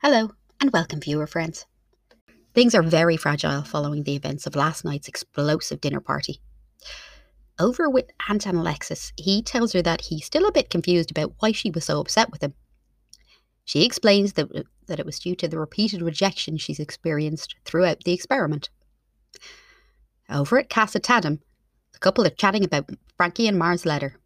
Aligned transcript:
Hello, 0.00 0.30
and 0.60 0.72
welcome, 0.72 1.00
viewer 1.00 1.26
friends. 1.26 1.66
Things 2.54 2.72
are 2.72 2.84
very 2.84 3.16
fragile 3.16 3.62
following 3.62 4.04
the 4.04 4.14
events 4.14 4.46
of 4.46 4.54
last 4.54 4.84
night's 4.84 5.08
explosive 5.08 5.80
dinner 5.80 5.98
party. 5.98 6.40
Over 7.58 7.90
with 7.90 8.04
Ant 8.28 8.46
and 8.46 8.58
Alexis, 8.58 9.12
he 9.16 9.42
tells 9.42 9.72
her 9.72 9.82
that 9.82 10.02
he's 10.02 10.24
still 10.24 10.46
a 10.46 10.52
bit 10.52 10.70
confused 10.70 11.10
about 11.10 11.32
why 11.40 11.50
she 11.50 11.72
was 11.72 11.84
so 11.84 11.98
upset 11.98 12.30
with 12.30 12.44
him. 12.44 12.54
She 13.64 13.84
explains 13.84 14.34
that, 14.34 14.48
that 14.86 15.00
it 15.00 15.04
was 15.04 15.18
due 15.18 15.34
to 15.34 15.48
the 15.48 15.58
repeated 15.58 16.00
rejection 16.00 16.58
she's 16.58 16.78
experienced 16.78 17.56
throughout 17.64 18.04
the 18.04 18.12
experiment. 18.12 18.70
Over 20.30 20.60
at 20.60 20.70
Casa 20.70 21.00
Tatum, 21.00 21.40
the 21.92 21.98
couple 21.98 22.24
are 22.24 22.30
chatting 22.30 22.62
about 22.62 22.88
Frankie 23.16 23.48
and 23.48 23.58
Mar's 23.58 23.84
letter. 23.84 24.20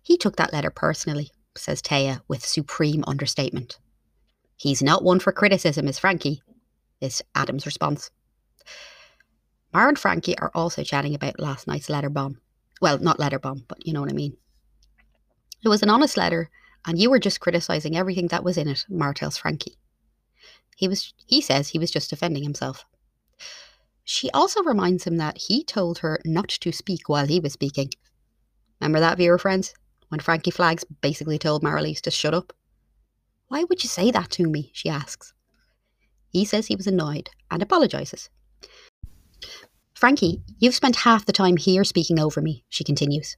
He 0.00 0.16
took 0.16 0.36
that 0.36 0.52
letter 0.52 0.70
personally, 0.70 1.32
says 1.56 1.82
Taya 1.82 2.20
with 2.28 2.46
supreme 2.46 3.02
understatement. 3.08 3.80
He's 4.56 4.82
not 4.82 5.04
one 5.04 5.20
for 5.20 5.32
criticism, 5.32 5.86
is 5.86 5.98
Frankie, 5.98 6.42
is 7.00 7.22
Adam's 7.34 7.66
response. 7.66 8.10
Mar 9.72 9.88
and 9.88 9.98
Frankie 9.98 10.38
are 10.38 10.50
also 10.54 10.82
chatting 10.82 11.14
about 11.14 11.38
last 11.38 11.66
night's 11.66 11.90
letter 11.90 12.08
bomb. 12.08 12.40
Well, 12.80 12.98
not 12.98 13.20
letter 13.20 13.38
bomb, 13.38 13.64
but 13.68 13.86
you 13.86 13.92
know 13.92 14.00
what 14.00 14.10
I 14.10 14.14
mean. 14.14 14.36
It 15.62 15.68
was 15.68 15.82
an 15.82 15.90
honest 15.90 16.16
letter, 16.16 16.50
and 16.86 16.98
you 16.98 17.10
were 17.10 17.18
just 17.18 17.40
criticising 17.40 17.96
everything 17.96 18.28
that 18.28 18.44
was 18.44 18.56
in 18.56 18.68
it, 18.68 18.84
Mar 18.88 19.12
tells 19.12 19.36
Frankie. 19.36 19.76
He 20.76 20.88
was 20.88 21.12
he 21.26 21.40
says 21.40 21.68
he 21.68 21.78
was 21.78 21.90
just 21.90 22.10
defending 22.10 22.42
himself. 22.42 22.84
She 24.04 24.30
also 24.30 24.62
reminds 24.62 25.04
him 25.04 25.16
that 25.16 25.38
he 25.38 25.64
told 25.64 25.98
her 25.98 26.20
not 26.24 26.48
to 26.48 26.70
speak 26.70 27.08
while 27.08 27.26
he 27.26 27.40
was 27.40 27.54
speaking. 27.54 27.90
Remember 28.80 29.00
that, 29.00 29.18
viewer 29.18 29.38
friends? 29.38 29.74
When 30.08 30.20
Frankie 30.20 30.52
Flags 30.52 30.84
basically 31.00 31.38
told 31.38 31.64
Marilyse 31.64 32.00
to 32.02 32.10
shut 32.10 32.34
up? 32.34 32.52
Why 33.48 33.64
would 33.64 33.82
you 33.82 33.88
say 33.88 34.10
that 34.10 34.30
to 34.32 34.46
me? 34.48 34.70
she 34.72 34.88
asks. 34.88 35.32
He 36.30 36.44
says 36.44 36.66
he 36.66 36.76
was 36.76 36.86
annoyed 36.86 37.30
and 37.50 37.62
apologises. 37.62 38.28
Frankie, 39.94 40.42
you've 40.58 40.74
spent 40.74 40.96
half 40.96 41.24
the 41.24 41.32
time 41.32 41.56
here 41.56 41.84
speaking 41.84 42.20
over 42.20 42.42
me, 42.42 42.64
she 42.68 42.84
continues. 42.84 43.36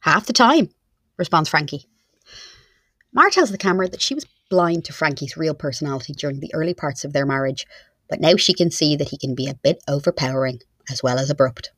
Half 0.00 0.26
the 0.26 0.32
time, 0.32 0.70
responds 1.18 1.50
Frankie. 1.50 1.86
Mar 3.12 3.28
tells 3.28 3.50
the 3.50 3.58
camera 3.58 3.88
that 3.88 4.00
she 4.00 4.14
was 4.14 4.26
blind 4.48 4.84
to 4.84 4.92
Frankie's 4.92 5.36
real 5.36 5.54
personality 5.54 6.14
during 6.14 6.40
the 6.40 6.52
early 6.54 6.72
parts 6.72 7.04
of 7.04 7.12
their 7.12 7.26
marriage, 7.26 7.66
but 8.08 8.20
now 8.20 8.36
she 8.36 8.54
can 8.54 8.70
see 8.70 8.96
that 8.96 9.08
he 9.08 9.18
can 9.18 9.34
be 9.34 9.48
a 9.48 9.54
bit 9.54 9.82
overpowering 9.86 10.60
as 10.90 11.02
well 11.02 11.18
as 11.18 11.28
abrupt. 11.28 11.70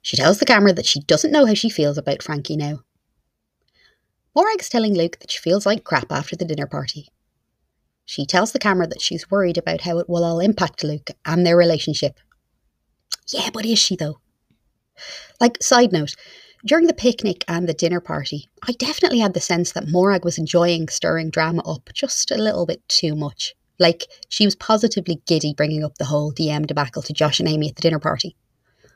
She 0.00 0.16
tells 0.16 0.38
the 0.38 0.46
camera 0.46 0.72
that 0.72 0.86
she 0.86 1.00
doesn't 1.00 1.32
know 1.32 1.44
how 1.44 1.54
she 1.54 1.68
feels 1.68 1.98
about 1.98 2.22
Frankie 2.22 2.56
now. 2.56 2.80
Morag's 4.34 4.68
telling 4.68 4.94
Luke 4.94 5.18
that 5.20 5.30
she 5.30 5.40
feels 5.40 5.66
like 5.66 5.84
crap 5.84 6.10
after 6.10 6.36
the 6.36 6.44
dinner 6.44 6.66
party. 6.66 7.08
She 8.04 8.24
tells 8.24 8.52
the 8.52 8.58
camera 8.58 8.86
that 8.86 9.02
she's 9.02 9.30
worried 9.30 9.58
about 9.58 9.82
how 9.82 9.98
it 9.98 10.08
will 10.08 10.24
all 10.24 10.40
impact 10.40 10.82
Luke 10.82 11.10
and 11.26 11.44
their 11.44 11.56
relationship. 11.56 12.18
Yeah, 13.28 13.50
but 13.52 13.66
is 13.66 13.78
she 13.78 13.96
though? 13.96 14.18
Like, 15.40 15.62
side 15.62 15.92
note, 15.92 16.14
during 16.64 16.86
the 16.86 16.94
picnic 16.94 17.44
and 17.46 17.68
the 17.68 17.74
dinner 17.74 18.00
party, 18.00 18.48
I 18.66 18.72
definitely 18.72 19.20
had 19.20 19.34
the 19.34 19.40
sense 19.40 19.72
that 19.72 19.88
Morag 19.88 20.24
was 20.24 20.38
enjoying 20.38 20.88
stirring 20.88 21.30
drama 21.30 21.62
up 21.62 21.90
just 21.94 22.30
a 22.30 22.36
little 22.36 22.66
bit 22.66 22.86
too 22.88 23.14
much. 23.14 23.54
Like, 23.78 24.06
she 24.28 24.44
was 24.44 24.56
positively 24.56 25.22
giddy 25.26 25.54
bringing 25.54 25.84
up 25.84 25.98
the 25.98 26.06
whole 26.06 26.32
DM 26.32 26.66
debacle 26.66 27.02
to 27.02 27.12
Josh 27.12 27.38
and 27.38 27.48
Amy 27.48 27.68
at 27.68 27.76
the 27.76 27.82
dinner 27.82 28.00
party. 28.00 28.34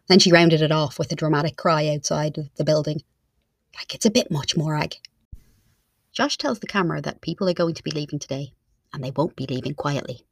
Then 0.08 0.19
she 0.19 0.33
rounded 0.33 0.61
it 0.61 0.72
off 0.72 0.98
with 0.98 1.12
a 1.12 1.17
dramatic 1.17 1.56
cry 1.56 1.89
outside 1.89 2.36
of 2.36 2.48
the 2.56 2.64
building. 2.64 3.02
Like, 3.77 3.94
it's 3.94 4.06
a 4.06 4.11
bit 4.11 4.30
much, 4.30 4.56
Morag. 4.56 4.96
Josh 6.12 6.36
tells 6.36 6.58
the 6.58 6.66
camera 6.66 7.00
that 7.00 7.22
people 7.22 7.48
are 7.48 7.55
going 7.55 7.74
to 7.74 7.82
be 7.82 7.91
leaving 7.91 8.18
today, 8.18 8.52
and 8.92 9.02
they 9.02 9.10
won't 9.10 9.34
be 9.34 9.46
leaving 9.46 9.74
quietly. 9.74 10.27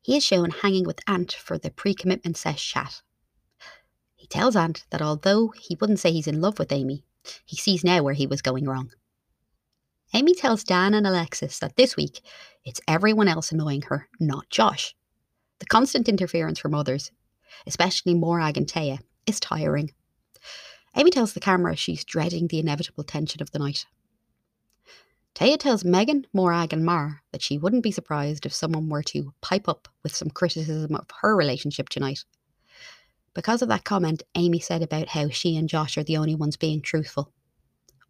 He 0.00 0.16
is 0.16 0.24
shown 0.24 0.50
hanging 0.50 0.84
with 0.84 0.98
Ant 1.06 1.32
for 1.32 1.56
the 1.56 1.70
pre 1.70 1.94
commitment 1.94 2.36
sesh 2.36 2.72
chat. 2.72 3.02
He 4.16 4.26
tells 4.26 4.56
Ant 4.56 4.84
that 4.90 5.00
although 5.00 5.48
he 5.48 5.76
wouldn't 5.80 6.00
say 6.00 6.10
he's 6.10 6.26
in 6.26 6.40
love 6.40 6.58
with 6.58 6.72
Amy, 6.72 7.04
he 7.44 7.56
sees 7.56 7.84
now 7.84 8.02
where 8.02 8.14
he 8.14 8.26
was 8.26 8.42
going 8.42 8.64
wrong. 8.64 8.90
Amy 10.14 10.34
tells 10.34 10.64
Dan 10.64 10.94
and 10.94 11.06
Alexis 11.06 11.60
that 11.60 11.76
this 11.76 11.96
week 11.96 12.20
it's 12.64 12.80
everyone 12.88 13.28
else 13.28 13.52
annoying 13.52 13.82
her, 13.82 14.08
not 14.18 14.50
Josh. 14.50 14.96
The 15.60 15.66
constant 15.66 16.08
interference 16.08 16.58
from 16.58 16.74
others, 16.74 17.12
especially 17.68 18.14
Morag 18.14 18.56
and 18.56 18.66
Taya, 18.66 18.98
is 19.26 19.38
tiring. 19.38 19.92
Amy 20.96 21.12
tells 21.12 21.34
the 21.34 21.40
camera 21.40 21.76
she's 21.76 22.04
dreading 22.04 22.48
the 22.48 22.58
inevitable 22.58 23.04
tension 23.04 23.40
of 23.40 23.52
the 23.52 23.60
night. 23.60 23.86
Taya 25.34 25.58
tells 25.58 25.84
Megan, 25.84 26.26
Morag, 26.34 26.72
and 26.72 26.84
Mar 26.84 27.22
that 27.32 27.42
she 27.42 27.56
wouldn't 27.56 27.82
be 27.82 27.90
surprised 27.90 28.44
if 28.44 28.52
someone 28.52 28.88
were 28.88 29.02
to 29.04 29.32
pipe 29.40 29.66
up 29.66 29.88
with 30.02 30.14
some 30.14 30.28
criticism 30.28 30.94
of 30.94 31.06
her 31.20 31.34
relationship 31.34 31.88
tonight. 31.88 32.24
Because 33.34 33.62
of 33.62 33.68
that 33.68 33.84
comment 33.84 34.22
Amy 34.34 34.60
said 34.60 34.82
about 34.82 35.08
how 35.08 35.30
she 35.30 35.56
and 35.56 35.68
Josh 35.68 35.96
are 35.96 36.04
the 36.04 36.18
only 36.18 36.34
ones 36.34 36.56
being 36.58 36.82
truthful. 36.82 37.32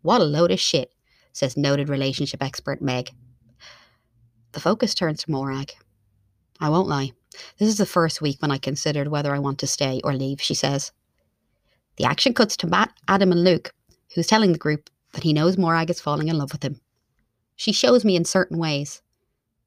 What 0.02 0.20
a 0.20 0.24
load 0.24 0.50
of 0.50 0.58
shit, 0.58 0.92
says 1.32 1.56
noted 1.56 1.88
relationship 1.88 2.42
expert 2.42 2.82
Meg. 2.82 3.10
The 4.50 4.60
focus 4.60 4.94
turns 4.94 5.22
to 5.22 5.30
Morag. 5.30 5.72
I 6.60 6.68
won't 6.70 6.88
lie. 6.88 7.12
This 7.58 7.68
is 7.68 7.78
the 7.78 7.86
first 7.86 8.20
week 8.20 8.42
when 8.42 8.50
I 8.50 8.58
considered 8.58 9.08
whether 9.08 9.34
I 9.34 9.38
want 9.38 9.58
to 9.60 9.66
stay 9.68 10.00
or 10.02 10.12
leave, 10.12 10.40
she 10.40 10.54
says. 10.54 10.90
The 11.96 12.04
action 12.04 12.34
cuts 12.34 12.56
to 12.58 12.66
Matt, 12.66 12.92
Adam, 13.06 13.30
and 13.30 13.44
Luke, 13.44 13.72
who's 14.14 14.26
telling 14.26 14.52
the 14.52 14.58
group 14.58 14.90
that 15.12 15.22
he 15.22 15.32
knows 15.32 15.56
Morag 15.56 15.88
is 15.88 16.00
falling 16.00 16.28
in 16.28 16.36
love 16.36 16.52
with 16.52 16.64
him. 16.64 16.80
She 17.62 17.70
shows 17.70 18.04
me 18.04 18.16
in 18.16 18.24
certain 18.24 18.58
ways, 18.58 19.02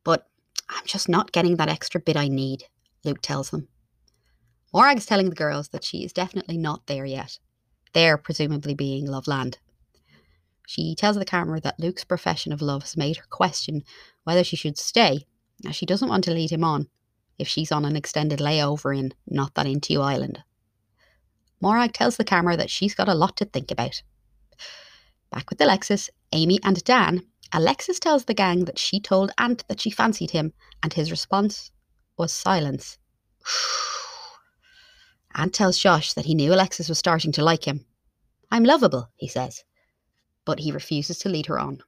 but 0.03 0.27
I'm 0.67 0.85
just 0.85 1.07
not 1.07 1.31
getting 1.31 1.55
that 1.55 1.69
extra 1.69 2.01
bit 2.01 2.17
I 2.17 2.27
need, 2.27 2.65
Luke 3.05 3.21
tells 3.21 3.51
them. 3.51 3.69
Morag's 4.73 5.05
telling 5.05 5.29
the 5.29 5.35
girls 5.35 5.69
that 5.69 5.85
she 5.85 6.03
is 6.03 6.11
definitely 6.11 6.57
not 6.57 6.87
there 6.87 7.05
yet, 7.05 7.39
there 7.93 8.17
presumably 8.17 8.73
being 8.73 9.07
Loveland. 9.07 9.59
She 10.67 10.93
tells 10.93 11.15
the 11.15 11.23
camera 11.23 11.61
that 11.61 11.79
Luke's 11.79 12.03
profession 12.03 12.51
of 12.51 12.61
love 12.61 12.81
has 12.81 12.97
made 12.97 13.15
her 13.15 13.27
question 13.29 13.81
whether 14.25 14.43
she 14.43 14.57
should 14.57 14.77
stay, 14.77 15.25
as 15.65 15.77
she 15.77 15.85
doesn't 15.85 16.09
want 16.09 16.25
to 16.25 16.33
lead 16.33 16.51
him 16.51 16.65
on 16.65 16.89
if 17.39 17.47
she's 17.47 17.71
on 17.71 17.85
an 17.85 17.95
extended 17.95 18.39
layover 18.39 18.93
in 18.93 19.13
Not 19.25 19.55
That 19.55 19.67
Into 19.67 20.01
Island. 20.01 20.43
Morag 21.61 21.93
tells 21.93 22.17
the 22.17 22.25
camera 22.25 22.57
that 22.57 22.69
she's 22.69 22.93
got 22.93 23.07
a 23.07 23.15
lot 23.15 23.37
to 23.37 23.45
think 23.45 23.71
about. 23.71 24.01
Back 25.31 25.49
with 25.49 25.61
Alexis, 25.61 26.09
Amy, 26.33 26.59
and 26.61 26.83
Dan, 26.83 27.23
Alexis 27.55 28.01
tells 28.01 28.25
the 28.25 28.33
gang 28.33 28.65
that 28.65 28.77
she 28.77 28.99
told 28.99 29.31
Ant 29.37 29.65
that 29.69 29.79
she 29.79 29.89
fancied 29.89 30.31
him, 30.31 30.51
and 30.83 30.91
his 30.91 31.09
response 31.09 31.71
was 32.17 32.33
silence. 32.33 32.97
Ant 35.35 35.53
tells 35.53 35.79
Josh 35.79 36.11
that 36.15 36.25
he 36.25 36.35
knew 36.35 36.53
Alexis 36.53 36.89
was 36.89 36.99
starting 36.99 37.31
to 37.31 37.45
like 37.45 37.63
him. 37.63 37.85
I'm 38.51 38.65
lovable, 38.65 39.09
he 39.15 39.29
says, 39.29 39.63
but 40.43 40.59
he 40.59 40.73
refuses 40.73 41.17
to 41.19 41.29
lead 41.29 41.45
her 41.45 41.57
on. 41.57 41.79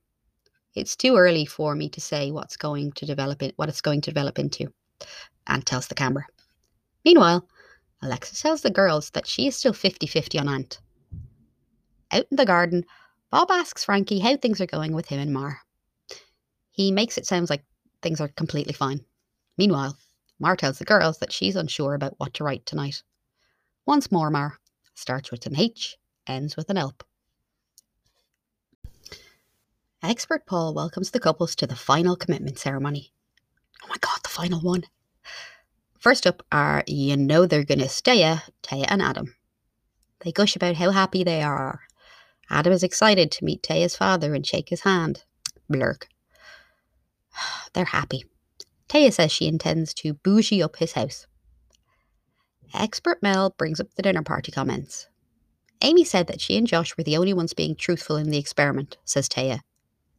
It's 0.73 0.95
too 0.95 1.17
early 1.17 1.45
for 1.45 1.75
me 1.75 1.89
to 1.89 1.99
say 1.99 2.31
what's 2.31 2.55
going 2.55 2.93
to 2.93 3.05
develop 3.05 3.43
it, 3.43 3.51
what 3.57 3.67
it's 3.67 3.81
going 3.81 3.99
to 3.99 4.11
develop 4.11 4.39
into, 4.39 4.71
Ant 5.47 5.65
tells 5.65 5.87
the 5.87 5.95
camera. 5.95 6.27
Meanwhile, 7.03 7.45
Alexis 8.01 8.39
tells 8.39 8.61
the 8.61 8.69
girls 8.69 9.09
that 9.09 9.27
she 9.27 9.47
is 9.47 9.57
still 9.57 9.73
50 9.73 10.07
50 10.07 10.39
on 10.39 10.47
Ant. 10.47 10.79
Out 12.13 12.25
in 12.31 12.37
the 12.37 12.45
garden, 12.45 12.85
Bob 13.29 13.51
asks 13.51 13.83
Frankie 13.83 14.19
how 14.19 14.37
things 14.37 14.61
are 14.61 14.67
going 14.67 14.93
with 14.93 15.07
him 15.07 15.19
and 15.19 15.33
Mar. 15.33 15.59
He 16.71 16.91
makes 16.91 17.17
it 17.17 17.25
sound 17.25 17.49
like 17.49 17.65
things 18.01 18.21
are 18.21 18.29
completely 18.29 18.71
fine. 18.71 19.03
Meanwhile, 19.57 19.97
Mar 20.39 20.55
tells 20.55 20.79
the 20.79 20.85
girls 20.85 21.17
that 21.17 21.33
she's 21.33 21.57
unsure 21.57 21.93
about 21.93 22.13
what 22.19 22.33
to 22.35 22.45
write 22.45 22.65
tonight. 22.65 23.03
Once 23.85 24.11
more, 24.11 24.29
Mar 24.29 24.59
starts 24.93 25.29
with 25.29 25.45
an 25.45 25.59
H, 25.59 25.97
ends 26.25 26.55
with 26.55 26.69
an 26.69 26.77
Elp. 26.77 27.03
Expert 30.01 30.45
Paul 30.45 30.73
welcomes 30.73 31.11
the 31.11 31.19
couples 31.19 31.55
to 31.55 31.67
the 31.67 31.75
final 31.75 32.15
commitment 32.15 32.59
ceremony. 32.59 33.11
Oh 33.83 33.87
my 33.89 33.97
god, 33.99 34.19
the 34.23 34.29
final 34.29 34.61
one. 34.61 34.83
First 35.99 36.25
up 36.25 36.45
are 36.51 36.83
You 36.87 37.17
Know 37.17 37.45
They're 37.45 37.65
Gonna 37.65 37.89
Stay 37.89 38.19
Taya 38.63 38.85
and 38.87 39.01
Adam. 39.01 39.35
They 40.19 40.31
gush 40.31 40.55
about 40.55 40.75
how 40.75 40.91
happy 40.91 41.23
they 41.23 41.41
are 41.41 41.86
Adam 42.49 42.73
is 42.73 42.83
excited 42.83 43.31
to 43.31 43.45
meet 43.45 43.61
Taya's 43.61 43.95
father 43.95 44.33
and 44.33 44.45
shake 44.45 44.69
his 44.69 44.81
hand. 44.81 45.23
Blurk. 45.71 46.03
They're 47.73 47.85
happy. 47.85 48.23
Taya 48.87 49.11
says 49.11 49.31
she 49.31 49.47
intends 49.47 49.93
to 49.95 50.13
bougie 50.13 50.63
up 50.63 50.77
his 50.77 50.93
house. 50.93 51.27
Expert 52.73 53.21
Mel 53.21 53.53
brings 53.57 53.79
up 53.79 53.93
the 53.95 54.01
dinner 54.01 54.23
party 54.23 54.51
comments. 54.51 55.07
Amy 55.81 56.03
said 56.03 56.27
that 56.27 56.41
she 56.41 56.57
and 56.57 56.67
Josh 56.67 56.97
were 56.97 57.03
the 57.03 57.17
only 57.17 57.33
ones 57.33 57.53
being 57.53 57.75
truthful 57.75 58.15
in 58.15 58.29
the 58.29 58.37
experiment, 58.37 58.97
says 59.05 59.29
Taya. 59.29 59.59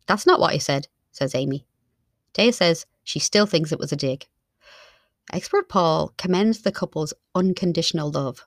That's 0.07 0.27
not 0.27 0.41
what 0.41 0.53
I 0.53 0.59
said, 0.59 0.89
says 1.13 1.35
Amy. 1.35 1.67
Taya 2.35 2.55
says 2.55 2.87
she 3.05 3.19
still 3.19 3.47
thinks 3.47 3.73
it 3.73 3.79
was 3.79 3.93
a 3.93 3.97
dig. 3.97 4.27
Expert 5.33 5.69
Paul 5.69 6.13
commends 6.17 6.63
the 6.63 6.73
couple's 6.73 7.13
unconditional 7.35 8.11
love. 8.11 8.47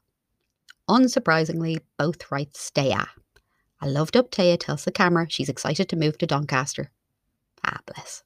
Unsurprisingly, 0.89 1.79
both 1.97 2.31
write 2.31 2.53
staya. 2.53 3.07
A 3.81 3.89
loved 3.89 4.15
up 4.15 4.29
Taya 4.29 4.59
tells 4.59 4.85
the 4.85 4.91
camera 4.91 5.27
she's 5.29 5.49
excited 5.49 5.89
to 5.89 5.95
move 5.95 6.17
to 6.19 6.27
Doncaster. 6.27 6.91
Ah, 7.65 7.79
bless. 7.85 8.23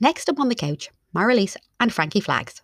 Next 0.00 0.28
up 0.28 0.38
on 0.38 0.48
the 0.48 0.54
couch, 0.54 0.90
Marilyse 1.14 1.56
and 1.80 1.92
Frankie 1.92 2.20
flags. 2.20 2.62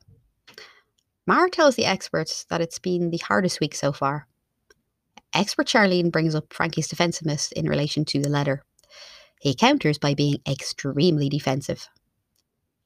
Mara 1.27 1.51
tells 1.51 1.77
the 1.77 1.85
experts 1.85 2.45
that 2.49 2.61
it's 2.61 2.79
been 2.79 3.11
the 3.11 3.19
hardest 3.19 3.61
week 3.61 3.75
so 3.75 3.93
far. 3.93 4.27
Expert 5.35 5.67
Charlene 5.67 6.11
brings 6.11 6.35
up 6.35 6.53
Frankie's 6.53 6.89
defensiveness 6.89 7.53
in 7.53 7.69
relation 7.69 8.05
to 8.07 8.21
the 8.21 8.31
letter. 8.31 8.63
He 9.41 9.55
counters 9.55 9.99
by 9.99 10.15
being 10.15 10.41
extremely 10.49 11.29
defensive. 11.29 11.89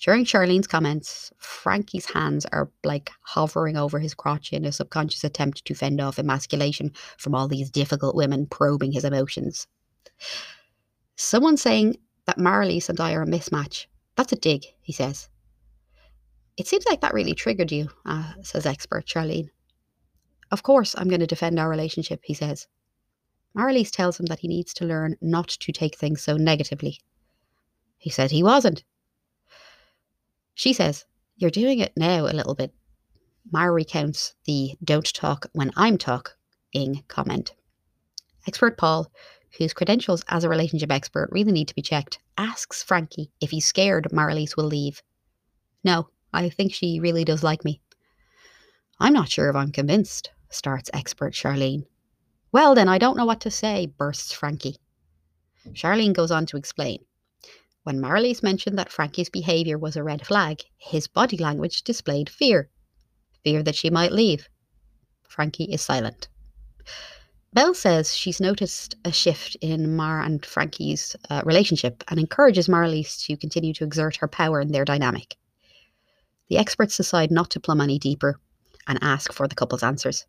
During 0.02 0.24
Charlene's 0.24 0.66
comments, 0.66 1.32
Frankie's 1.38 2.06
hands 2.06 2.44
are 2.46 2.72
like 2.82 3.12
hovering 3.20 3.76
over 3.76 4.00
his 4.00 4.14
crotch 4.14 4.52
in 4.52 4.64
a 4.64 4.72
subconscious 4.72 5.22
attempt 5.22 5.64
to 5.64 5.74
fend 5.74 6.00
off 6.00 6.18
emasculation 6.18 6.90
from 7.18 7.36
all 7.36 7.46
these 7.46 7.70
difficult 7.70 8.16
women 8.16 8.46
probing 8.46 8.90
his 8.90 9.04
emotions. 9.04 9.68
Someone 11.14 11.56
saying 11.56 11.98
that 12.24 12.38
Marilyse 12.38 12.88
and 12.88 12.98
I 12.98 13.14
are 13.14 13.22
a 13.22 13.26
mismatch. 13.26 13.86
That's 14.16 14.32
a 14.32 14.36
dig, 14.36 14.64
he 14.80 14.92
says. 14.92 15.28
It 16.56 16.66
seems 16.66 16.84
like 16.84 17.00
that 17.02 17.14
really 17.14 17.34
triggered 17.34 17.70
you, 17.70 17.88
uh, 18.04 18.32
says 18.42 18.66
expert 18.66 19.06
Charlene. 19.06 19.50
Of 20.50 20.64
course, 20.64 20.96
I'm 20.98 21.08
going 21.08 21.20
to 21.20 21.28
defend 21.28 21.60
our 21.60 21.68
relationship, 21.68 22.22
he 22.24 22.34
says. 22.34 22.66
Marilyse 23.56 23.92
tells 23.92 24.18
him 24.18 24.26
that 24.26 24.40
he 24.40 24.48
needs 24.48 24.74
to 24.74 24.84
learn 24.84 25.16
not 25.22 25.48
to 25.48 25.70
take 25.70 25.96
things 25.96 26.22
so 26.22 26.36
negatively. 26.36 26.98
He 27.98 28.10
said 28.10 28.32
he 28.32 28.42
wasn't. 28.42 28.82
She 30.54 30.72
says, 30.72 31.04
You're 31.36 31.50
doing 31.50 31.78
it 31.78 31.92
now 31.96 32.26
a 32.26 32.32
little 32.32 32.54
bit. 32.54 32.72
Mara 33.50 33.72
recounts 33.72 34.34
the 34.44 34.76
don't 34.84 35.12
talk 35.12 35.46
when 35.52 35.72
I'm 35.76 35.98
talking 35.98 37.02
comment. 37.08 37.54
Expert 38.46 38.78
Paul, 38.78 39.10
whose 39.58 39.72
credentials 39.72 40.24
as 40.28 40.44
a 40.44 40.48
relationship 40.48 40.90
expert 40.90 41.28
really 41.32 41.52
need 41.52 41.68
to 41.68 41.74
be 41.74 41.82
checked, 41.82 42.18
asks 42.38 42.82
Frankie 42.82 43.30
if 43.40 43.50
he's 43.50 43.66
scared 43.66 44.08
Marilyse 44.12 44.56
will 44.56 44.64
leave. 44.64 45.02
No, 45.84 46.08
I 46.32 46.48
think 46.48 46.72
she 46.72 47.00
really 47.00 47.24
does 47.24 47.42
like 47.42 47.64
me. 47.64 47.80
I'm 49.00 49.12
not 49.12 49.28
sure 49.28 49.50
if 49.50 49.56
I'm 49.56 49.72
convinced, 49.72 50.30
starts 50.48 50.90
expert 50.92 51.34
Charlene. 51.34 51.86
Well, 52.52 52.74
then, 52.74 52.88
I 52.88 52.98
don't 52.98 53.16
know 53.16 53.24
what 53.24 53.40
to 53.40 53.50
say, 53.50 53.86
bursts 53.86 54.32
Frankie. 54.32 54.76
Charlene 55.72 56.12
goes 56.12 56.30
on 56.30 56.46
to 56.46 56.56
explain. 56.56 57.04
When 57.84 58.00
Marilyse 58.00 58.42
mentioned 58.42 58.78
that 58.78 58.92
Frankie's 58.92 59.28
behaviour 59.28 59.76
was 59.76 59.96
a 59.96 60.04
red 60.04 60.24
flag, 60.26 60.62
his 60.78 61.08
body 61.08 61.36
language 61.36 61.82
displayed 61.82 62.30
fear. 62.30 62.68
Fear 63.42 63.64
that 63.64 63.74
she 63.74 63.90
might 63.90 64.12
leave. 64.12 64.48
Frankie 65.28 65.72
is 65.72 65.82
silent. 65.82 66.28
Mel 67.54 67.74
says 67.74 68.14
she's 68.14 68.40
noticed 68.40 68.94
a 69.04 69.12
shift 69.12 69.56
in 69.60 69.94
Mar 69.94 70.20
and 70.20 70.46
Frankie's 70.46 71.16
uh, 71.28 71.42
relationship 71.44 72.02
and 72.08 72.18
encourages 72.18 72.68
Marilyse 72.68 73.20
to 73.26 73.36
continue 73.36 73.74
to 73.74 73.84
exert 73.84 74.16
her 74.16 74.28
power 74.28 74.60
in 74.60 74.72
their 74.72 74.84
dynamic. 74.84 75.36
The 76.48 76.58
experts 76.58 76.96
decide 76.96 77.30
not 77.30 77.50
to 77.50 77.60
plumb 77.60 77.80
any 77.80 77.98
deeper 77.98 78.38
and 78.86 78.98
ask 79.02 79.32
for 79.32 79.48
the 79.48 79.54
couple's 79.54 79.82
answers. 79.82 80.24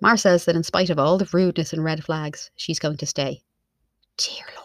Mar 0.00 0.16
says 0.16 0.46
that 0.46 0.56
in 0.56 0.62
spite 0.62 0.90
of 0.90 0.98
all 0.98 1.18
the 1.18 1.28
rudeness 1.32 1.72
and 1.72 1.84
red 1.84 2.02
flags, 2.02 2.50
she's 2.56 2.78
going 2.78 2.96
to 2.96 3.06
stay. 3.06 3.42
Dear 4.16 4.46
Lord. 4.56 4.59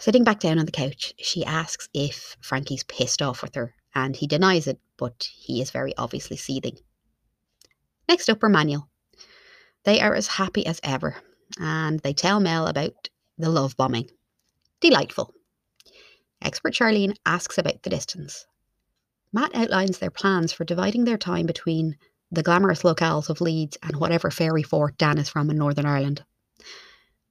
Sitting 0.00 0.24
back 0.24 0.40
down 0.40 0.58
on 0.58 0.64
the 0.64 0.72
couch, 0.72 1.12
she 1.18 1.44
asks 1.44 1.86
if 1.92 2.34
Frankie's 2.40 2.84
pissed 2.84 3.20
off 3.20 3.42
with 3.42 3.54
her, 3.54 3.74
and 3.94 4.16
he 4.16 4.26
denies 4.26 4.66
it, 4.66 4.80
but 4.96 5.28
he 5.30 5.60
is 5.60 5.70
very 5.70 5.94
obviously 5.98 6.38
seething. 6.38 6.78
Next 8.08 8.30
up 8.30 8.42
are 8.42 8.48
Manuel. 8.48 8.88
They 9.84 10.00
are 10.00 10.14
as 10.14 10.26
happy 10.26 10.64
as 10.64 10.80
ever, 10.82 11.16
and 11.58 12.00
they 12.00 12.14
tell 12.14 12.40
Mel 12.40 12.66
about 12.66 13.10
the 13.36 13.50
love 13.50 13.76
bombing. 13.76 14.08
Delightful. 14.80 15.34
Expert 16.40 16.72
Charlene 16.72 17.14
asks 17.26 17.58
about 17.58 17.82
the 17.82 17.90
distance. 17.90 18.46
Matt 19.34 19.54
outlines 19.54 19.98
their 19.98 20.10
plans 20.10 20.50
for 20.50 20.64
dividing 20.64 21.04
their 21.04 21.18
time 21.18 21.44
between 21.44 21.98
the 22.30 22.42
glamorous 22.42 22.84
locales 22.84 23.28
of 23.28 23.42
Leeds 23.42 23.76
and 23.82 23.96
whatever 23.96 24.30
fairy 24.30 24.62
fort 24.62 24.96
Dan 24.96 25.18
is 25.18 25.28
from 25.28 25.50
in 25.50 25.58
Northern 25.58 25.84
Ireland. 25.84 26.24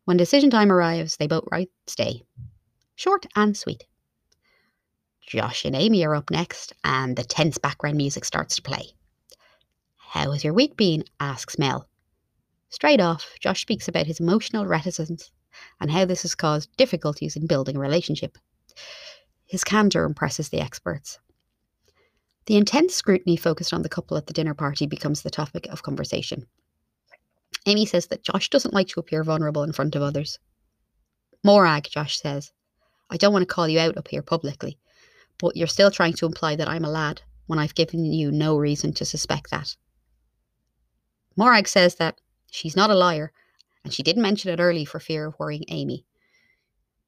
When 0.05 0.17
decision 0.17 0.51
time 0.51 0.71
arrives, 0.71 1.17
they 1.17 1.25
both 1.25 1.45
write 1.51 1.71
stay. 1.87 2.21
Short 2.99 3.25
and 3.33 3.55
sweet. 3.55 3.85
Josh 5.25 5.63
and 5.63 5.73
Amy 5.73 6.03
are 6.03 6.15
up 6.15 6.29
next, 6.29 6.73
and 6.83 7.15
the 7.15 7.23
tense 7.23 7.57
background 7.57 7.95
music 7.95 8.25
starts 8.25 8.57
to 8.57 8.61
play. 8.61 8.91
How 9.95 10.31
has 10.31 10.43
your 10.43 10.53
week 10.53 10.75
been? 10.75 11.05
asks 11.17 11.57
Mel. 11.57 11.87
Straight 12.67 12.99
off, 12.99 13.35
Josh 13.39 13.61
speaks 13.61 13.87
about 13.87 14.07
his 14.07 14.19
emotional 14.19 14.65
reticence 14.65 15.31
and 15.79 15.89
how 15.89 16.03
this 16.03 16.23
has 16.23 16.35
caused 16.35 16.75
difficulties 16.75 17.37
in 17.37 17.47
building 17.47 17.77
a 17.77 17.79
relationship. 17.79 18.37
His 19.45 19.63
candour 19.63 20.03
impresses 20.03 20.49
the 20.49 20.59
experts. 20.59 21.19
The 22.47 22.57
intense 22.57 22.95
scrutiny 22.95 23.37
focused 23.37 23.71
on 23.71 23.81
the 23.81 23.87
couple 23.87 24.17
at 24.17 24.27
the 24.27 24.33
dinner 24.33 24.53
party 24.53 24.87
becomes 24.87 25.21
the 25.21 25.29
topic 25.29 25.67
of 25.67 25.83
conversation. 25.83 26.47
Amy 27.65 27.85
says 27.85 28.07
that 28.07 28.25
Josh 28.25 28.49
doesn't 28.49 28.73
like 28.73 28.89
to 28.89 28.99
appear 28.99 29.23
vulnerable 29.23 29.63
in 29.63 29.71
front 29.71 29.95
of 29.95 30.01
others. 30.01 30.37
Morag, 31.45 31.85
Josh 31.89 32.19
says. 32.19 32.51
I 33.09 33.17
don't 33.17 33.33
want 33.33 33.43
to 33.43 33.53
call 33.53 33.67
you 33.67 33.79
out 33.79 33.97
up 33.97 34.07
here 34.07 34.21
publicly, 34.21 34.77
but 35.39 35.55
you're 35.55 35.67
still 35.67 35.91
trying 35.91 36.13
to 36.13 36.25
imply 36.25 36.55
that 36.55 36.69
I'm 36.69 36.85
a 36.85 36.89
lad 36.89 37.21
when 37.47 37.59
I've 37.59 37.75
given 37.75 38.05
you 38.05 38.31
no 38.31 38.57
reason 38.57 38.93
to 38.93 39.05
suspect 39.05 39.49
that. 39.51 39.75
Morag 41.35 41.67
says 41.67 41.95
that 41.95 42.19
she's 42.51 42.75
not 42.75 42.91
a 42.91 42.95
liar 42.95 43.31
and 43.83 43.93
she 43.93 44.03
didn't 44.03 44.21
mention 44.21 44.51
it 44.51 44.59
early 44.59 44.85
for 44.85 44.99
fear 44.99 45.25
of 45.25 45.39
worrying 45.39 45.63
Amy. 45.69 46.05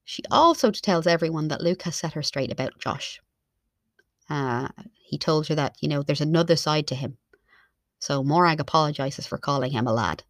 She 0.03 0.23
also 0.31 0.71
tells 0.71 1.05
everyone 1.05 1.49
that 1.49 1.61
Luke 1.61 1.83
has 1.83 1.95
set 1.95 2.13
her 2.13 2.23
straight 2.23 2.51
about 2.51 2.79
Josh. 2.79 3.21
Uh, 4.29 4.69
he 4.93 5.17
told 5.17 5.47
her 5.47 5.55
that, 5.55 5.75
you 5.81 5.87
know, 5.87 6.01
there's 6.01 6.21
another 6.21 6.55
side 6.55 6.87
to 6.87 6.95
him. 6.95 7.17
So 7.99 8.23
Morag 8.23 8.59
apologises 8.59 9.27
for 9.27 9.37
calling 9.37 9.71
him 9.71 9.85
a 9.85 9.93
lad. 9.93 10.23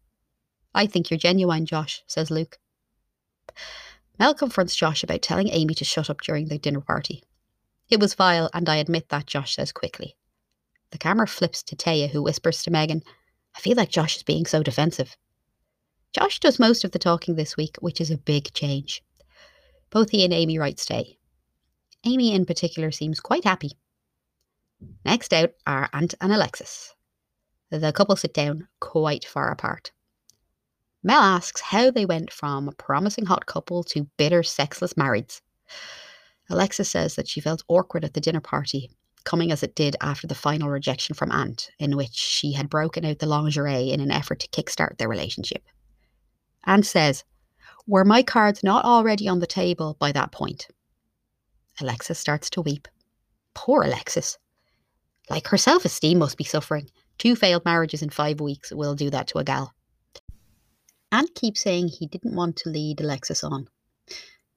I 0.74 0.86
think 0.86 1.10
you're 1.10 1.18
genuine, 1.18 1.64
Josh, 1.64 2.02
says 2.06 2.30
Luke. 2.30 2.58
Mel 4.22 4.34
confronts 4.34 4.76
Josh 4.76 5.02
about 5.02 5.20
telling 5.20 5.48
Amy 5.48 5.74
to 5.74 5.84
shut 5.84 6.08
up 6.08 6.20
during 6.20 6.46
the 6.46 6.56
dinner 6.56 6.80
party. 6.80 7.24
It 7.90 7.98
was 7.98 8.14
vile, 8.14 8.48
and 8.54 8.68
I 8.68 8.76
admit 8.76 9.08
that, 9.08 9.26
Josh 9.26 9.56
says 9.56 9.72
quickly. 9.72 10.14
The 10.92 10.98
camera 10.98 11.26
flips 11.26 11.60
to 11.64 11.74
Taya, 11.74 12.08
who 12.08 12.22
whispers 12.22 12.62
to 12.62 12.70
Megan, 12.70 13.02
I 13.56 13.58
feel 13.58 13.76
like 13.76 13.88
Josh 13.88 14.16
is 14.16 14.22
being 14.22 14.46
so 14.46 14.62
defensive. 14.62 15.16
Josh 16.12 16.38
does 16.38 16.60
most 16.60 16.84
of 16.84 16.92
the 16.92 17.00
talking 17.00 17.34
this 17.34 17.56
week, 17.56 17.78
which 17.80 18.00
is 18.00 18.12
a 18.12 18.16
big 18.16 18.52
change. 18.52 19.02
Both 19.90 20.10
he 20.10 20.24
and 20.24 20.32
Amy 20.32 20.56
write 20.56 20.78
stay. 20.78 21.18
Amy, 22.04 22.32
in 22.32 22.46
particular, 22.46 22.92
seems 22.92 23.18
quite 23.18 23.42
happy. 23.42 23.72
Next 25.04 25.32
out 25.32 25.50
are 25.66 25.90
Ant 25.92 26.14
and 26.20 26.32
Alexis. 26.32 26.94
The 27.70 27.92
couple 27.92 28.14
sit 28.14 28.34
down 28.34 28.68
quite 28.78 29.24
far 29.24 29.50
apart. 29.50 29.90
Mel 31.04 31.20
asks 31.20 31.60
how 31.60 31.90
they 31.90 32.06
went 32.06 32.32
from 32.32 32.68
a 32.68 32.72
promising 32.72 33.26
hot 33.26 33.46
couple 33.46 33.82
to 33.84 34.08
bitter, 34.16 34.42
sexless 34.42 34.94
marrieds. 34.94 35.40
Alexis 36.48 36.88
says 36.88 37.16
that 37.16 37.26
she 37.26 37.40
felt 37.40 37.64
awkward 37.66 38.04
at 38.04 38.14
the 38.14 38.20
dinner 38.20 38.40
party, 38.40 38.90
coming 39.24 39.50
as 39.50 39.62
it 39.62 39.74
did 39.74 39.96
after 40.00 40.26
the 40.26 40.34
final 40.34 40.68
rejection 40.68 41.14
from 41.14 41.32
Ant, 41.32 41.70
in 41.78 41.96
which 41.96 42.14
she 42.14 42.52
had 42.52 42.70
broken 42.70 43.04
out 43.04 43.18
the 43.18 43.26
lingerie 43.26 43.90
in 43.90 44.00
an 44.00 44.10
effort 44.10 44.38
to 44.40 44.48
kickstart 44.48 44.98
their 44.98 45.08
relationship. 45.08 45.64
Ant 46.64 46.86
says, 46.86 47.24
Were 47.86 48.04
my 48.04 48.22
cards 48.22 48.62
not 48.62 48.84
already 48.84 49.26
on 49.26 49.40
the 49.40 49.46
table 49.46 49.96
by 49.98 50.12
that 50.12 50.30
point? 50.30 50.68
Alexis 51.80 52.18
starts 52.18 52.48
to 52.50 52.60
weep. 52.60 52.86
Poor 53.54 53.82
Alexis. 53.82 54.38
Like 55.30 55.48
her 55.48 55.56
self 55.56 55.84
esteem 55.84 56.18
must 56.18 56.36
be 56.36 56.44
suffering. 56.44 56.90
Two 57.18 57.34
failed 57.34 57.64
marriages 57.64 58.02
in 58.02 58.10
five 58.10 58.40
weeks 58.40 58.70
will 58.72 58.94
do 58.94 59.10
that 59.10 59.26
to 59.28 59.38
a 59.38 59.44
gal. 59.44 59.72
Ant 61.12 61.34
keeps 61.34 61.60
saying 61.60 61.88
he 61.88 62.06
didn't 62.06 62.34
want 62.34 62.56
to 62.56 62.70
lead 62.70 63.00
Alexis 63.00 63.44
on. 63.44 63.68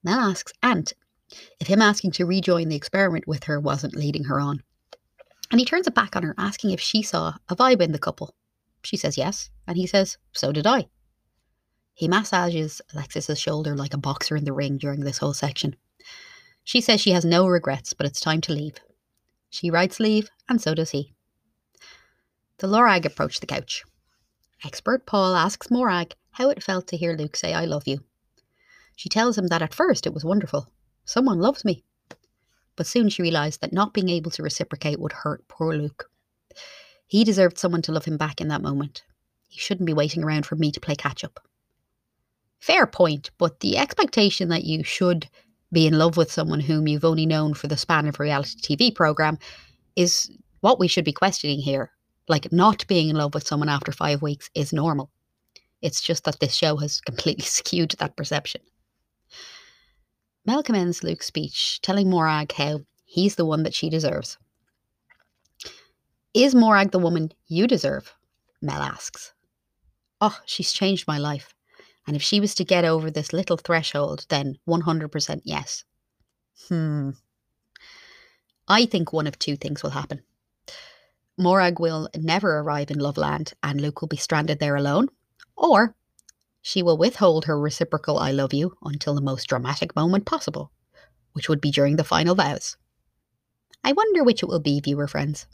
Mel 0.04 0.20
asks 0.20 0.54
Ant 0.64 0.94
if 1.60 1.68
him 1.68 1.82
asking 1.82 2.12
to 2.12 2.26
rejoin 2.26 2.70
the 2.70 2.76
experiment 2.76 3.28
with 3.28 3.44
her 3.44 3.60
wasn't 3.60 3.96
leading 3.96 4.24
her 4.24 4.40
on. 4.40 4.64
And 5.52 5.60
he 5.60 5.66
turns 5.66 5.86
it 5.86 5.94
back 5.94 6.16
on 6.16 6.24
her, 6.24 6.34
asking 6.38 6.72
if 6.72 6.80
she 6.80 7.04
saw 7.04 7.34
a 7.50 7.56
vibe 7.56 7.82
in 7.82 7.92
the 7.92 8.00
couple. 8.00 8.34
She 8.84 8.98
says 8.98 9.18
yes, 9.18 9.50
and 9.68 9.78
he 9.78 9.86
says, 9.86 10.18
So 10.32 10.52
did 10.52 10.66
I. 10.66 10.88
He 11.94 12.08
massages 12.08 12.82
Alexis's 12.94 13.40
shoulder 13.40 13.76
like 13.76 13.94
a 13.94 13.98
boxer 13.98 14.36
in 14.36 14.46
the 14.46 14.54
ring 14.54 14.78
during 14.78 15.02
this 15.02 15.18
whole 15.18 15.34
section. 15.34 15.76
She 16.64 16.82
says 16.82 17.02
she 17.02 17.12
has 17.12 17.26
no 17.26 17.48
regrets, 17.48 17.94
but 17.94 18.08
it's 18.08 18.20
time 18.20 18.42
to 18.42 18.54
leave. 18.54 18.76
She 19.50 19.70
writes 19.70 20.00
leave, 20.00 20.30
and 20.50 20.62
so 20.62 20.74
does 20.74 20.92
he. 20.92 21.14
The 22.58 22.68
Lorag 22.68 23.06
approach 23.06 23.40
the 23.40 23.46
couch. 23.46 23.84
Expert 24.64 25.06
Paul 25.06 25.36
asks 25.36 25.70
Morag 25.70 26.14
how 26.36 26.50
it 26.50 26.62
felt 26.62 26.88
to 26.88 26.98
hear 26.98 27.16
Luke 27.16 27.38
say, 27.38 27.54
I 27.54 27.64
love 27.64 27.88
you. 27.88 28.00
She 28.98 29.08
tells 29.08 29.38
him 29.38 29.48
that 29.48 29.62
at 29.62 29.74
first 29.74 30.06
it 30.06 30.14
was 30.14 30.26
wonderful. 30.26 30.68
Someone 31.06 31.40
loves 31.40 31.64
me. 31.64 31.86
But 32.76 32.88
soon 32.88 33.08
she 33.08 33.22
realised 33.22 33.62
that 33.62 33.72
not 33.72 33.94
being 33.94 34.10
able 34.10 34.32
to 34.32 34.44
reciprocate 34.44 35.00
would 35.00 35.14
hurt 35.14 35.48
poor 35.48 35.74
Luke. 35.74 36.10
He 37.08 37.24
deserved 37.24 37.58
someone 37.58 37.82
to 37.84 37.94
love 37.94 38.04
him 38.04 38.18
back 38.18 38.42
in 38.42 38.50
that 38.50 38.62
moment. 38.62 39.04
He 39.48 39.60
shouldn't 39.60 39.88
be 39.88 39.94
waiting 39.94 40.26
around 40.26 40.46
for 40.46 40.58
me 40.58 40.74
to 40.74 40.80
play 40.82 40.96
catch 40.96 41.24
up. 41.24 41.40
Fair 42.60 42.86
point, 42.86 43.32
but 43.38 43.62
the 43.62 43.78
expectation 43.78 44.50
that 44.50 44.66
you 44.66 44.84
should 44.84 45.30
be 45.72 45.88
in 45.88 45.98
love 45.98 46.18
with 46.18 46.32
someone 46.32 46.60
whom 46.60 46.88
you've 46.88 47.06
only 47.06 47.26
known 47.26 47.54
for 47.54 47.68
the 47.68 47.78
span 47.78 48.08
of 48.08 48.20
a 48.20 48.24
reality 48.24 48.60
TV 48.60 48.94
program 48.94 49.38
is 49.96 50.30
what 50.60 50.80
we 50.80 50.90
should 50.90 51.06
be 51.06 51.14
questioning 51.14 51.60
here. 51.60 51.92
Like, 52.28 52.52
not 52.52 52.86
being 52.88 53.08
in 53.08 53.16
love 53.16 53.34
with 53.34 53.48
someone 53.48 53.70
after 53.70 53.94
five 53.94 54.22
weeks 54.22 54.50
is 54.54 54.74
normal. 54.74 55.12
It's 55.86 56.02
just 56.02 56.24
that 56.24 56.40
this 56.40 56.56
show 56.56 56.78
has 56.78 57.00
completely 57.00 57.46
skewed 57.58 57.92
that 58.00 58.18
perception. 58.18 58.62
Mel 60.44 60.64
commends 60.64 61.04
Luke's 61.04 61.28
speech, 61.28 61.80
telling 61.84 62.10
Morag 62.10 62.54
how 62.54 62.82
he's 63.06 63.36
the 63.36 63.46
one 63.46 63.62
that 63.62 63.76
she 63.76 63.92
deserves. 63.92 64.40
Is 66.34 66.56
Morag 66.56 66.90
the 66.90 66.98
woman 66.98 67.32
you 67.48 67.68
deserve? 67.68 68.16
Mel 68.64 68.82
asks. 68.82 69.34
Oh, 70.20 70.40
she's 70.46 70.74
changed 70.74 71.08
my 71.08 71.20
life. 71.20 71.54
And 72.08 72.16
if 72.16 72.24
she 72.24 72.40
was 72.40 72.56
to 72.56 72.66
get 72.66 72.84
over 72.84 73.12
this 73.12 73.32
little 73.32 73.58
threshold, 73.58 74.26
then 74.30 74.58
100% 74.68 75.42
yes. 75.44 75.84
Hmm. 76.68 77.12
I 78.68 78.88
think 78.88 79.14
one 79.14 79.28
of 79.28 79.38
two 79.38 79.56
things 79.56 79.84
will 79.84 79.92
happen. 79.92 80.24
Morag 81.38 81.80
will 81.80 82.10
never 82.16 82.58
arrive 82.58 82.90
in 82.90 82.98
Loveland 82.98 83.54
and 83.62 83.80
Luke 83.80 84.02
will 84.02 84.08
be 84.08 84.18
stranded 84.18 84.58
there 84.58 84.76
alone, 84.76 85.10
or 85.56 85.96
she 86.62 86.82
will 86.82 86.98
withhold 86.98 87.46
her 87.46 87.60
reciprocal 87.60 88.18
I 88.18 88.32
love 88.32 88.54
you 88.54 88.76
until 88.84 89.14
the 89.14 89.22
most 89.22 89.46
dramatic 89.46 89.96
moment 89.96 90.26
possible, 90.26 90.72
which 91.34 91.48
would 91.48 91.62
be 91.62 91.70
during 91.72 91.96
the 91.96 92.04
final 92.04 92.34
vows. 92.34 92.76
I 93.84 93.92
wonder 93.92 94.24
which 94.24 94.42
it 94.42 94.48
will 94.48 94.60
be, 94.60 94.80
viewer 94.80 95.08
friends. 95.08 95.46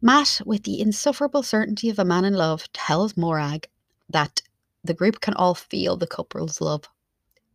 Matt, 0.00 0.40
with 0.46 0.62
the 0.62 0.80
insufferable 0.80 1.42
certainty 1.42 1.90
of 1.90 1.98
a 1.98 2.04
man 2.04 2.24
in 2.24 2.32
love, 2.32 2.72
tells 2.72 3.16
Morag 3.16 3.68
that 4.08 4.40
the 4.82 4.94
group 4.94 5.20
can 5.20 5.34
all 5.34 5.54
feel 5.54 5.96
the 5.96 6.06
couple's 6.06 6.60
love. 6.60 6.88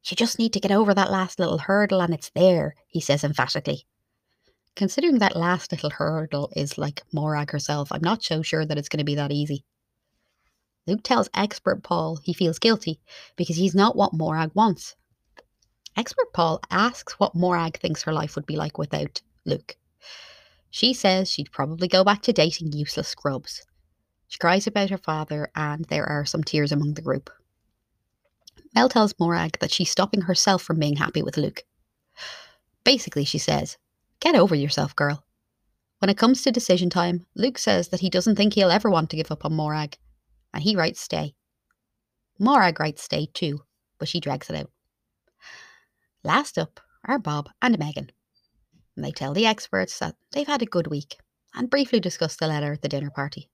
You 0.04 0.16
just 0.16 0.38
need 0.38 0.54
to 0.54 0.60
get 0.60 0.72
over 0.72 0.94
that 0.94 1.12
last 1.12 1.40
little 1.40 1.60
hurdle 1.60 2.02
and 2.02 2.14
it's 2.14 2.30
there, 2.36 2.76
he 2.88 3.00
says 3.00 3.24
emphatically. 3.24 3.86
Considering 4.76 5.20
that 5.20 5.36
last 5.36 5.72
little 5.72 5.90
hurdle 5.90 6.52
is 6.56 6.78
like 6.78 7.04
Morag 7.12 7.52
herself, 7.52 7.92
I'm 7.92 8.04
not 8.04 8.24
so 8.24 8.42
sure 8.42 8.66
that 8.66 8.78
it's 8.78 8.90
going 8.90 9.00
to 9.00 9.04
be 9.04 9.16
that 9.16 9.32
easy. 9.32 9.66
Luke 10.88 11.04
tells 11.04 11.30
expert 11.34 11.84
Paul 11.84 12.18
he 12.24 12.34
feels 12.34 12.60
guilty 12.60 13.00
because 13.36 13.56
he's 13.56 13.76
not 13.76 13.96
what 13.96 14.14
Morag 14.14 14.52
wants. 14.54 14.96
Expert 15.96 16.34
Paul 16.34 16.62
asks 16.72 17.14
what 17.20 17.36
Morag 17.36 17.78
thinks 17.78 18.04
her 18.04 18.14
life 18.14 18.36
would 18.36 18.46
be 18.46 18.56
like 18.56 18.78
without 18.78 19.22
Luke. 19.46 19.76
She 20.70 20.94
says 20.94 21.30
she'd 21.30 21.52
probably 21.52 21.88
go 21.88 22.04
back 22.04 22.22
to 22.24 22.34
dating 22.34 22.72
useless 22.72 23.10
scrubs. 23.10 23.66
She 24.28 24.40
cries 24.40 24.66
about 24.66 24.90
her 24.90 24.98
father, 24.98 25.52
and 25.54 25.84
there 25.86 26.06
are 26.06 26.26
some 26.26 26.44
tears 26.44 26.72
among 26.72 26.94
the 26.94 27.02
group. 27.02 27.30
Mel 28.74 28.88
tells 28.88 29.14
Morag 29.20 29.60
that 29.60 29.72
she's 29.72 29.92
stopping 29.92 30.22
herself 30.22 30.62
from 30.62 30.80
being 30.80 30.96
happy 30.96 31.22
with 31.22 31.36
Luke. 31.36 31.66
Basically, 32.86 33.26
she 33.26 33.38
says, 33.38 33.78
Get 34.22 34.36
over 34.36 34.56
yourself, 34.56 34.96
girl. 34.96 35.26
When 36.00 36.10
it 36.10 36.18
comes 36.18 36.42
to 36.42 36.52
decision 36.52 36.90
time, 36.90 37.26
Luke 37.36 37.58
says 37.58 37.90
that 37.90 38.00
he 38.00 38.10
doesn't 38.10 38.38
think 38.38 38.54
he'll 38.54 38.72
ever 38.72 38.90
want 38.90 39.10
to 39.10 39.18
give 39.18 39.32
up 39.32 39.44
on 39.44 39.54
Morag, 39.54 39.98
and 40.54 40.64
he 40.64 40.76
writes 40.76 41.00
stay. 41.00 41.34
Morag 42.40 42.80
writes 42.80 43.04
stay 43.04 43.28
too, 43.34 43.62
but 44.00 44.08
she 44.08 44.20
drags 44.20 44.50
it 44.50 44.56
out. 44.56 44.72
Last 46.24 46.58
up 46.58 46.80
are 47.06 47.20
Bob 47.20 47.50
and 47.62 47.78
Megan. 47.80 48.12
And 48.96 49.06
they 49.06 49.12
tell 49.12 49.34
the 49.34 49.46
experts 49.46 49.98
that 50.00 50.16
they've 50.32 50.48
had 50.48 50.62
a 50.62 50.66
good 50.66 50.88
week 50.88 51.18
and 51.54 51.70
briefly 51.70 52.00
discuss 52.00 52.36
the 52.36 52.48
letter 52.48 52.74
at 52.74 52.82
the 52.82 52.90
dinner 52.90 53.10
party. 53.10 53.50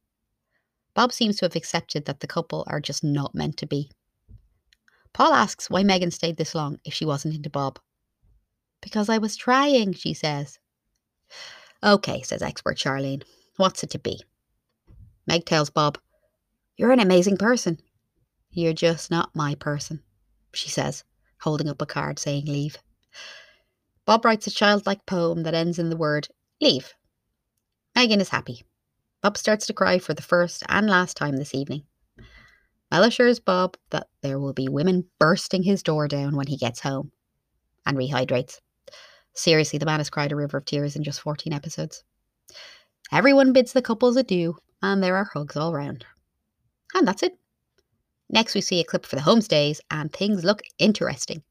Bob 0.93 1.13
seems 1.13 1.37
to 1.37 1.45
have 1.45 1.55
accepted 1.55 2.05
that 2.05 2.19
the 2.19 2.27
couple 2.27 2.63
are 2.67 2.81
just 2.81 3.03
not 3.03 3.35
meant 3.35 3.57
to 3.57 3.67
be. 3.67 3.91
Paul 5.13 5.33
asks 5.33 5.69
why 5.69 5.83
Megan 5.83 6.11
stayed 6.11 6.37
this 6.37 6.55
long 6.55 6.79
if 6.85 6.93
she 6.93 7.05
wasn't 7.05 7.35
into 7.35 7.49
Bob. 7.49 7.79
Because 8.81 9.09
I 9.09 9.17
was 9.17 9.35
trying, 9.35 9.93
she 9.93 10.13
says. 10.13 10.59
Okay, 11.83 12.21
says 12.21 12.41
expert 12.41 12.77
Charlene. 12.77 13.23
What's 13.57 13.83
it 13.83 13.89
to 13.91 13.99
be? 13.99 14.23
Meg 15.25 15.45
tells 15.45 15.69
Bob, 15.69 15.97
You're 16.77 16.91
an 16.91 16.99
amazing 16.99 17.37
person. 17.37 17.79
You're 18.51 18.71
just 18.71 19.09
not 19.09 19.35
my 19.35 19.55
person, 19.55 20.03
she 20.53 20.69
says, 20.69 21.03
holding 21.41 21.67
up 21.67 21.81
a 21.81 21.87
card 21.87 22.19
saying 22.19 22.45
leave. 22.45 22.77
Bob 24.05 24.23
writes 24.23 24.45
a 24.45 24.51
childlike 24.51 25.05
poem 25.07 25.41
that 25.41 25.55
ends 25.55 25.79
in 25.79 25.89
the 25.89 25.97
word 25.97 26.27
leave. 26.61 26.93
Megan 27.95 28.21
is 28.21 28.29
happy. 28.29 28.63
Bob 29.23 29.37
starts 29.37 29.65
to 29.65 29.73
cry 29.73 29.97
for 29.97 30.13
the 30.13 30.21
first 30.21 30.61
and 30.69 30.87
last 30.87 31.17
time 31.17 31.37
this 31.37 31.55
evening. 31.55 31.83
Mel 32.91 33.03
assures 33.03 33.39
Bob 33.39 33.75
that 33.89 34.07
there 34.21 34.39
will 34.39 34.53
be 34.53 34.69
women 34.69 35.05
bursting 35.17 35.63
his 35.63 35.81
door 35.81 36.07
down 36.07 36.35
when 36.35 36.47
he 36.47 36.57
gets 36.57 36.79
home 36.79 37.11
and 37.87 37.97
rehydrates. 37.97 38.59
Seriously, 39.33 39.79
the 39.79 39.85
man 39.87 39.99
has 39.99 40.11
cried 40.11 40.31
a 40.31 40.35
river 40.35 40.57
of 40.57 40.65
tears 40.65 40.95
in 40.95 41.03
just 41.03 41.21
14 41.21 41.53
episodes. 41.53 42.03
Everyone 43.11 43.51
bids 43.51 43.73
the 43.73 43.81
couples 43.81 44.15
adieu, 44.15 44.57
and 44.81 45.01
there 45.01 45.15
are 45.15 45.29
hugs 45.33 45.57
all 45.57 45.73
round. 45.73 46.05
And 46.93 47.07
that's 47.07 47.23
it. 47.23 47.37
Next, 48.29 48.55
we 48.55 48.61
see 48.61 48.79
a 48.79 48.83
clip 48.83 49.05
for 49.05 49.15
the 49.15 49.21
homestays, 49.21 49.79
and 49.89 50.11
things 50.11 50.43
look 50.43 50.61
interesting. 50.79 51.43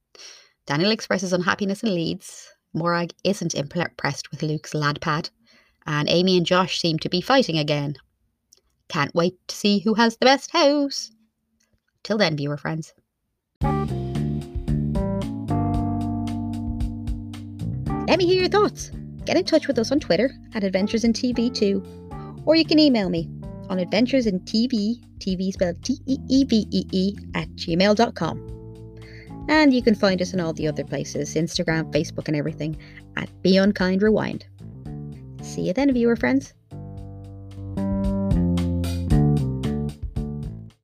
Daniel 0.67 0.91
expresses 0.91 1.33
unhappiness 1.33 1.83
in 1.83 1.95
Leeds. 1.95 2.49
Morag 2.75 3.13
isn't 3.25 3.55
impressed 3.55 4.31
with 4.31 4.43
Luke's 4.43 4.75
lad 4.75 5.01
pad, 5.01 5.31
and 5.87 6.09
Amy 6.09 6.37
and 6.37 6.45
Josh 6.45 6.81
seem 6.81 6.99
to 6.99 7.09
be 7.09 7.21
fighting 7.21 7.57
again. 7.57 7.97
Can't 8.89 9.15
wait 9.15 9.37
to 9.49 9.57
see 9.57 9.79
who 9.79 9.95
has 9.95 10.17
the 10.17 10.27
best 10.27 10.51
house. 10.51 11.11
Till 12.03 12.19
then, 12.19 12.37
viewer 12.37 12.57
friends. 12.57 12.93
Let 18.07 18.19
me 18.19 18.27
hear 18.27 18.41
your 18.41 18.49
thoughts. 18.49 18.91
Get 19.25 19.37
in 19.37 19.45
touch 19.45 19.67
with 19.67 19.79
us 19.79 19.91
on 19.91 19.99
Twitter 19.99 20.31
at 20.55 20.63
Adventures 20.63 21.05
in 21.05 21.13
TeeVee 21.13 21.55
2, 21.55 22.43
or 22.45 22.55
you 22.55 22.65
can 22.65 22.79
email 22.79 23.11
me 23.11 23.29
on 23.69 23.79
Adventures 23.79 24.27
in 24.27 24.41
TeeVee, 24.41 25.01
TV 25.19 25.53
spelled 25.53 25.83
T 25.83 25.99
E 26.07 26.19
E 26.29 26.45
V 26.45 26.67
E 26.71 26.87
E, 26.93 27.17
at 27.35 27.49
gmail.com. 27.51 28.57
And 29.49 29.73
you 29.73 29.83
can 29.83 29.95
find 29.95 30.21
us 30.21 30.35
on 30.35 30.41
all 30.41 30.53
the 30.53 30.67
other 30.67 30.85
places 30.85 31.35
Instagram, 31.35 31.93
Facebook, 31.93 32.29
and 32.29 32.37
everything 32.37 32.77
at 33.17 33.31
Be 33.43 33.57
Unkind 33.57 34.03
Rewind. 34.03 34.47
See 35.43 35.63
you 35.63 35.73
then, 35.73 35.93
viewer 35.93 36.17
friends. 36.17 36.53